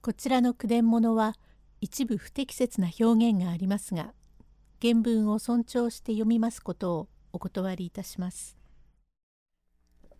[0.00, 1.34] こちらの句伝物は
[1.80, 4.12] 一部不適切な表現がありますが
[4.80, 8.56] 原文を尊重して読みますことをお断りいたします。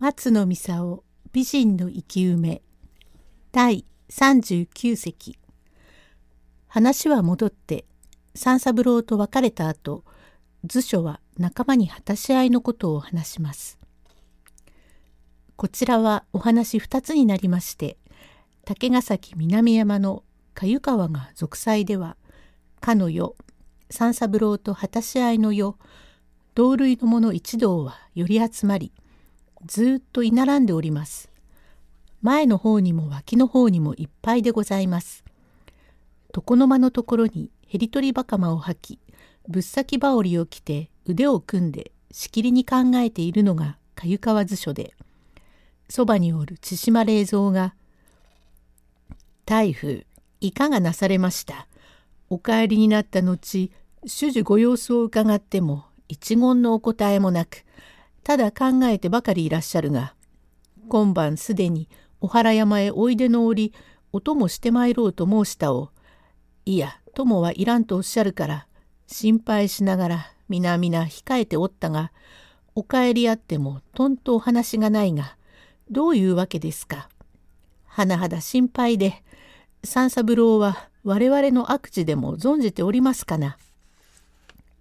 [0.00, 0.82] 松野美沙
[1.32, 2.62] 美人の生き埋め
[3.52, 5.38] 第39席
[6.66, 7.84] 話は戻って
[8.34, 10.04] 三三郎と別れた後
[10.64, 13.78] 図書は仲間に果たし合いのことを話します。
[15.56, 17.98] こちらはお話2つになりまして
[18.64, 20.22] 竹ヶ崎南山の
[20.54, 22.16] 粥川が俗祭では
[22.80, 23.34] かの世
[23.90, 25.76] 三三郎と果たし合いの世
[26.54, 28.92] 同類の者一同はより集まり
[29.66, 31.30] ずっと居並んでおります。
[32.22, 35.24] 前の方にも脇の方にもいっぱいでございます。
[36.34, 38.98] 床の間のところにへり取り袴を履き
[39.48, 44.94] ぶっ先羽織を着て腕を組んでしきりに考えているのが粥川図書で
[45.88, 47.74] そばにおる千島冷蔵が
[49.50, 50.06] 「台風
[50.40, 51.66] いかがなされました？
[52.28, 53.72] お帰りになった後
[54.06, 57.64] 主樹ご様子を伺っても一言のお答えもなく
[58.22, 60.14] ただ考えてばかりいらっしゃるが
[60.88, 61.88] 今晩すでに
[62.20, 63.72] お原山へおいでの折
[64.12, 65.90] お供してまいろうと申したを
[66.64, 68.68] いや友はいらんとおっしゃるから
[69.08, 72.12] 心配しながら皆々控えておったが
[72.76, 75.36] お帰りあってもとんとお話がないが
[75.90, 77.08] どういうわけですか？
[77.88, 79.24] 甚だ心配で
[79.82, 83.56] 三三郎は我々の悪事でも存じておりますかな？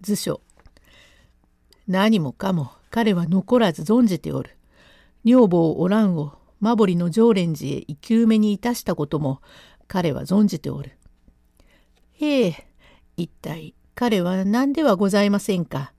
[0.00, 0.40] 図書
[1.86, 4.56] 何もかも彼は残らず存じておる。
[5.24, 9.42] 女房おらんを馬堀の常連寺へ生き埋めにいたしたことも
[9.86, 10.92] 彼は存じておる。
[12.14, 12.66] へえ、
[13.18, 15.92] 一体彼は何ではございませんか？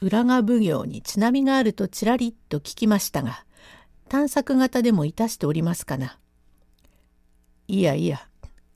[0.00, 3.44] 浦賀奉行にちなみがあるとちらりと聞きましたが、
[4.08, 6.18] 探索型でもいたしておりますかな？
[7.66, 8.20] いやいや、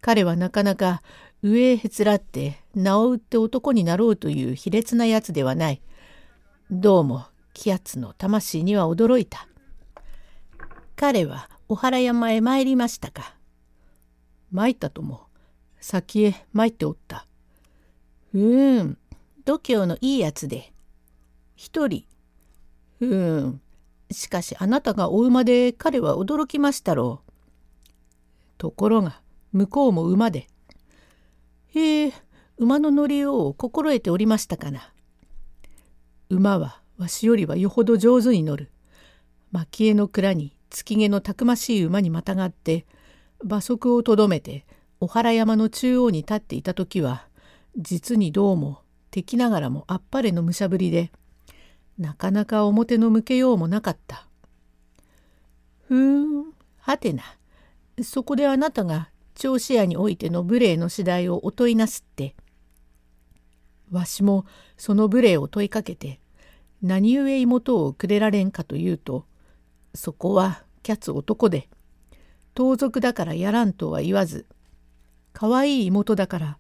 [0.01, 1.03] 彼はなかなか
[1.43, 5.83] 上へへつらって名を売って男になろうという卑劣なやつではない。
[6.71, 9.47] どうも、キヤツの魂には驚いた。
[10.97, 13.35] 彼はお原山へ参りましたか。
[14.53, 15.27] 参ったとも、
[15.81, 17.27] 先へ参っておった。
[18.33, 18.99] うーん、
[19.45, 20.73] 度胸のいいやつで。
[21.57, 22.05] 一人。
[23.01, 23.61] うーん、
[24.11, 27.28] しかしあなたがお馬で彼は驚きましたろう。
[28.59, 29.21] ところが
[29.53, 30.49] 向こうも馬で。
[31.69, 32.13] へえ、
[32.59, 34.93] 馬の乗りようを心得ておりましたかな。
[36.29, 38.71] 馬はわしよりはよほど上手に乗る。
[39.53, 42.87] 蒔絵の蔵に月毛のたくましい馬にまたがって
[43.41, 44.67] 馬足をとどめて
[45.01, 47.27] 小原山の中央に立っていた時は
[47.79, 51.11] 実にどうも敵ながらもあっぱれの武者ぶりで
[51.99, 54.29] なかなか表の向けようもなかった。
[55.89, 57.38] ふーん、はてな。
[58.03, 62.35] そこであなたが調子屋においての無礼の次第をお問いなすって。
[63.91, 64.45] わしも
[64.77, 66.21] その無礼を問いかけて
[66.83, 69.25] 何故妹をくれられんかというと
[69.95, 71.69] そこはキャツ男で
[72.55, 74.47] 盗賊だからやらんとは言わず
[75.33, 76.59] 可愛い妹だから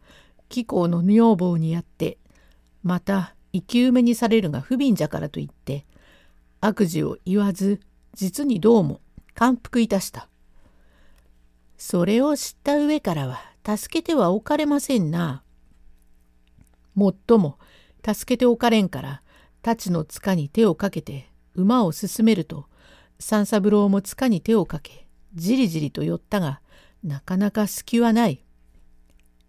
[0.49, 2.19] 貴公の女房にやって
[2.83, 5.85] また生き埋めにされるが不憫じゃからと言って
[6.61, 7.81] 悪事を言わず
[8.15, 9.01] 実にどうも
[9.35, 10.29] 感服いたした。
[11.79, 15.43] それを知った上からは助けてはおかれませんな。
[16.95, 17.59] もっとも
[18.05, 19.23] 助けておかれんから
[19.59, 22.67] 太刀の塚に手をかけて馬を進めると
[23.21, 26.61] 三三郎も塚に手をかけじりじりと寄ったが
[27.05, 28.45] なかなか隙はない。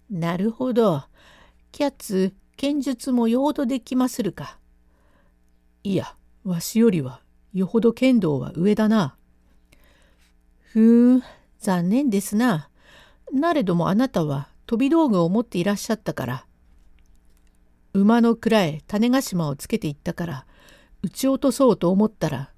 [0.09, 1.03] なるほど。
[1.71, 4.59] キャッツ剣術もよほどできまするか。
[5.83, 7.21] いや、わしよりは
[7.53, 9.15] よほど剣道は上だな。
[10.73, 11.23] ふーん、
[11.59, 12.69] 残念ですな。
[13.33, 16.45] なれどもあなたは飛び道具を持っていらっしゃったから。
[17.93, 20.45] 馬の蔵へ種子島をつけていったから
[21.01, 22.51] 撃ち落とそうと思ったら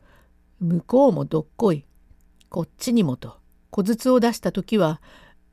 [0.59, 1.85] 向こうもどっこい
[2.49, 3.37] こっちにもと
[3.69, 5.01] 小筒を出した時は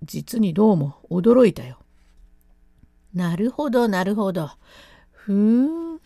[0.02, 1.78] 実にどうも驚いたよ。
[3.14, 4.50] なるほどなるほど。
[5.12, 6.00] ふーん。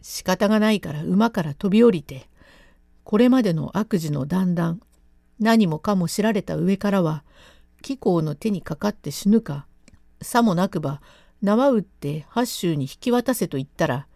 [0.00, 2.28] 仕方がないから馬から飛び降りて
[3.04, 4.78] これまでの悪事の段々
[5.40, 7.24] 何もかも知られた上からは
[7.82, 9.66] 貴公の手にかかって死ぬか
[10.20, 11.00] さもなくば
[11.42, 14.06] 縄打って八州に引き渡せと言ったら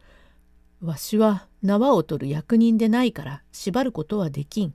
[0.83, 4.75] わしは縄を取る役人でないから縛ることはできん。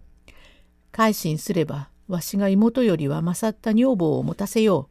[0.94, 4.90] 改心すればわしが妹よりは勝った女房を持たせよ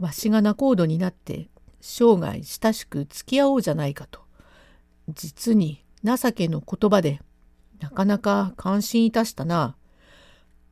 [0.00, 0.02] う。
[0.02, 1.48] わしが仲人になって
[1.80, 4.20] 生涯親しく付き合おうじゃないかと
[5.08, 7.20] 実に情けの言葉で
[7.80, 9.76] なかなか感心いたしたな。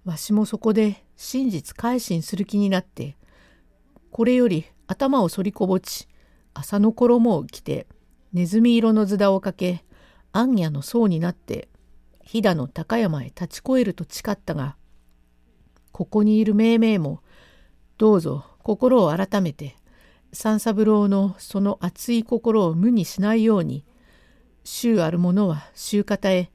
[0.04, 3.16] わしもそこで真実改心する気になって、
[4.10, 6.08] これより頭を反りこぼち、
[6.54, 7.86] 朝の衣を着て、
[8.32, 9.84] ネズミ色のズダをかけ、
[10.32, 11.68] 暗夜の層になって、
[12.22, 14.76] 飛騨の高山へ立ち越えると誓ったが、
[15.92, 17.22] ここにいる命名も、
[17.98, 19.76] どうぞ心を改めて、
[20.32, 23.84] 三三郎のその熱い心を無にしないように、
[24.64, 26.50] 衆ある者は衆方へ、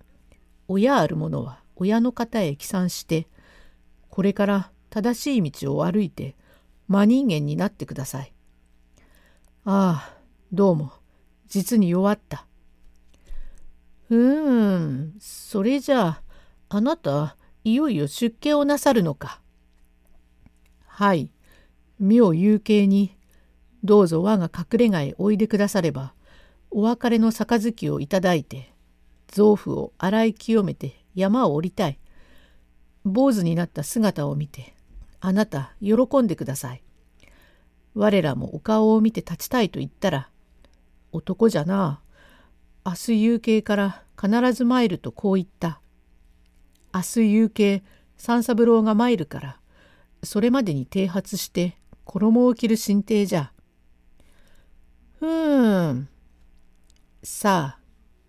[0.68, 3.28] 親ある者は親の方へ帰参して、
[4.16, 6.38] これから正しい道を歩いて
[6.88, 8.32] 真人間になってください。
[9.66, 10.18] ああ、
[10.54, 10.94] どうも、
[11.50, 12.48] 実に弱った。
[14.10, 16.22] うーん、それじゃあ、
[16.70, 17.36] あなた、
[17.66, 19.42] いよいよ出家をなさるのか。
[20.86, 21.30] はい、
[22.00, 23.18] 妙有形に、
[23.84, 26.14] どうぞ我が隠れ家へおいでくだされば、
[26.72, 28.72] お別れの杯をいただいて、
[29.28, 32.00] 臓腑を洗い清めて山を降りたい。
[33.06, 34.74] 坊主になった姿を見て、
[35.22, 35.94] あなた喜
[36.24, 36.84] んでください。
[37.94, 40.30] 我らもお顔を見て立ちたいと言ったら、
[41.12, 42.02] 男じゃな
[42.84, 42.90] あ。
[42.90, 45.80] 明日夕景から必ず参るとこう言った。
[46.94, 47.84] 明日夕景
[48.18, 49.60] 三三郎が参るから、
[50.24, 53.52] それまでに剃髪して衣を着る進呈じゃ。
[55.20, 56.10] ふーん。
[57.24, 57.80] さあ、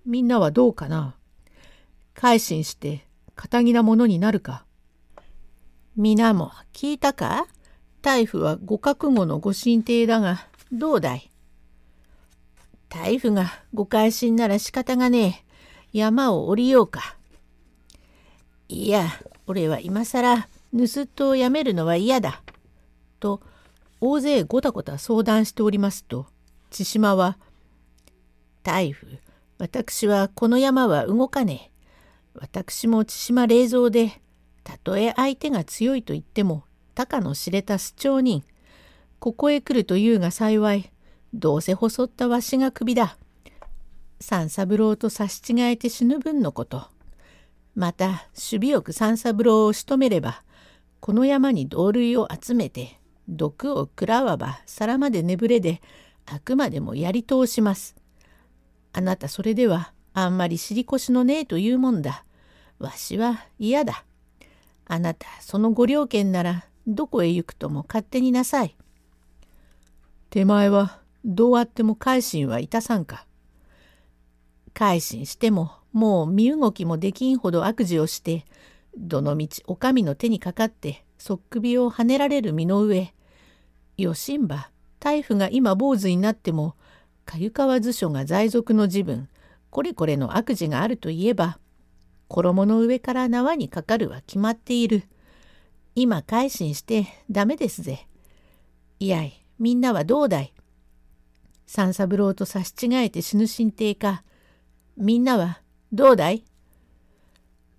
[0.05, 1.17] みんなはどうかな。
[2.15, 4.66] 改心して堅気なものになるか。
[5.99, 7.47] 皆も聞いたか？
[8.03, 11.31] 大夫はご覚悟のご神帝だが、どうだい？
[12.91, 15.43] 大夫がご改心なら仕方がね
[15.95, 15.99] え。
[15.99, 17.17] 山を降りようか。
[18.69, 19.09] いや、
[19.47, 22.43] 俺は今更盗っ人をやめるのは嫌だ。
[23.19, 23.41] と、
[24.03, 26.27] 大勢ごたごた相談しておりますと、
[26.69, 27.39] 千島は、
[28.63, 29.07] 大夫、
[29.57, 31.71] 私はこの山は動かね
[32.35, 32.39] え。
[32.39, 34.21] 私も千島冷蔵で、
[34.67, 36.65] たとえ相手が強いと言っても、
[36.97, 38.43] 高の知れた主張人。
[39.21, 40.91] ここへ来るというが幸い、
[41.33, 43.17] どうせ細ったわしが首だ。
[44.19, 46.89] 三三郎と差し違えて死ぬ分のこと。
[47.77, 50.43] また、守備よく三三郎を仕留めれば、
[50.99, 52.99] この山に同類を集めて、
[53.29, 55.81] 毒を食らわば皿まで眠れで、
[56.25, 57.95] あくまでもやり通します。
[58.93, 62.25] あなたそれでは、あんまり尻腰のねえというもんだ。
[62.81, 64.05] わしは嫌だ。
[64.87, 68.77] あなた、そのご了見なら、どこへ行くとも勝手になさい。
[70.31, 73.27] 手前はどうあっても改心はいたさんか。
[74.77, 78.45] 改心してももう身動きもできんほど悪事をして
[78.95, 83.15] どのみちお上の手にかかってそっ首をはねられる身の上
[83.97, 84.69] よしんば
[85.01, 86.75] 大夫が今坊主になっても
[87.25, 89.31] か川図書が在賊の自分
[89.71, 91.59] これこれの悪事があるといえば
[92.29, 95.05] 衣の上から縄にかかるは決まっている。
[95.95, 98.07] 今改心してダメですぜ。
[98.99, 100.53] いやい、みんなはどうだい?
[101.67, 104.23] 三三郎と差し違えて死ぬ神帝か。
[104.97, 105.61] みんなは
[105.93, 106.45] どうだい?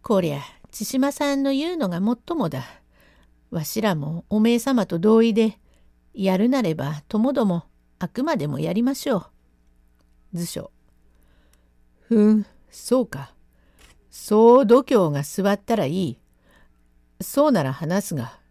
[0.02, 0.42] こりゃ、
[0.72, 2.64] 千島さんの言うのがもっともだ。
[3.50, 5.58] わしらもおめえ様と同意で、
[6.14, 7.66] やるなればともども
[8.00, 10.38] あくまでもやりましょう。
[10.38, 10.72] 図書。
[12.02, 13.34] ふん、そうか。
[14.28, 16.18] そう度胸が座ったらいい。
[17.22, 18.42] そうなら話すが、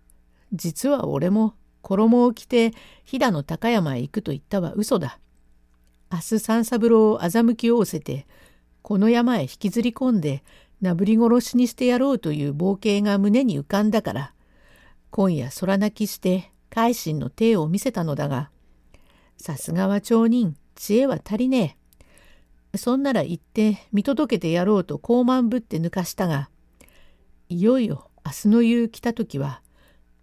[0.55, 2.73] 実は俺も衣を着て
[3.05, 5.19] 飛騨の高山へ行くと言ったは嘘だ。
[6.11, 8.27] 明日三三郎を欺きおせて、
[8.81, 10.43] この山へ引きずり込んで、
[10.81, 14.33] なぶり殺しにしてやろうという冒険が胸に浮かんだから、
[15.11, 18.49] 今夜空泣きして改心の手を見せたのだが、
[19.37, 21.86] さすがは町人、知恵は足りねえ。
[22.77, 26.51] そんなら行って見届けてやろうと高慢ぶって抜かしたが、
[27.49, 29.61] いよいよ明日の夕来た時は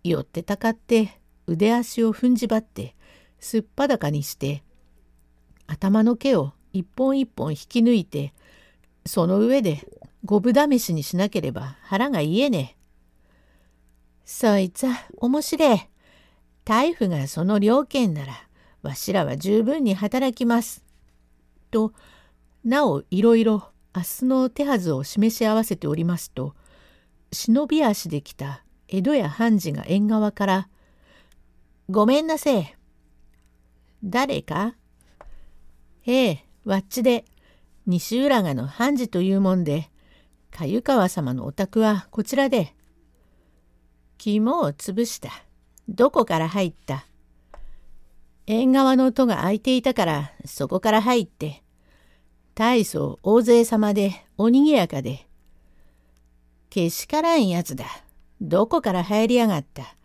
[0.04, 2.96] 寄ってたかって腕足を踏んじばって
[3.40, 4.64] すっぱだかにして
[5.68, 8.34] 頭の毛を一本一本引き抜いて
[9.06, 9.88] その上で
[10.26, 12.84] 五分試しにしなければ腹が言えねえ。
[14.26, 15.90] そいつは面白え。
[16.64, 18.34] 大夫がその了見なら
[18.82, 20.84] わしらは十分に働きます。
[21.72, 21.94] と
[22.64, 26.56] なおいろいろ明日の手はずを示し合わせておりますと
[27.32, 30.70] 忍び足で来た江戸や判事が縁側から
[31.90, 32.78] 「ごめんなせえ」
[34.04, 34.76] 「誰か?」
[36.06, 37.26] 「ええわっちで。
[37.86, 39.90] 西浦賀の判事というもんで
[40.62, 42.74] ゆ川様のお宅はこちらで」
[44.18, 45.30] 「肝を潰した。
[45.90, 47.06] どこから入った?」
[48.48, 51.63] 縁側の戸が開いていたからそこから入って。
[52.56, 55.28] 大層大勢様でおにぎやかで
[56.74, 57.86] けしからんやつだ。
[58.42, 59.96] どこから入りやがった。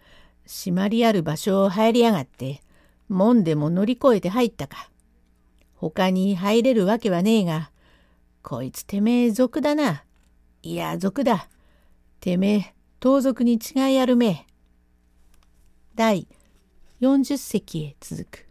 [0.47, 2.61] 締まりある場所を入りやがって、
[3.09, 4.91] 門でも乗り越えて入ったか。
[5.75, 7.71] 他に入れるわけはねえが、
[8.43, 10.05] こいつてめえ族だな。
[10.63, 11.49] いや、族だ。
[12.21, 14.47] てめえ、盗賊に違いあるめ。
[15.95, 16.29] 第
[17.01, 18.48] 40隻へ続く。